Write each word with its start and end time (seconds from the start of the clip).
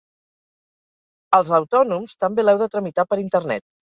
Els 1.37 1.51
autònoms 1.57 2.15
també 2.23 2.45
l'heu 2.47 2.63
de 2.63 2.69
tramitar 2.77 3.07
per 3.13 3.21
internet. 3.25 3.63